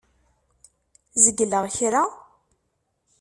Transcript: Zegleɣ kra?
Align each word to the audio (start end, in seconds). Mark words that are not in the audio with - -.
Zegleɣ 1.23 1.65
kra? 1.75 2.03